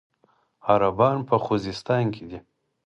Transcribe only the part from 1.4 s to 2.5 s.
خوزستان کې دي.